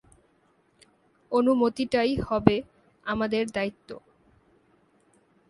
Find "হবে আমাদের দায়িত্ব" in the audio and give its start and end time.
2.21-3.89